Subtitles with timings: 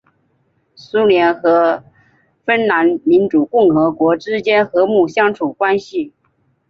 [0.73, 1.83] 苏联和
[2.43, 6.11] 芬兰民主共和国之间和睦相处关系。